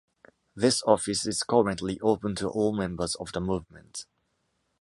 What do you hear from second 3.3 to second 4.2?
the Movement.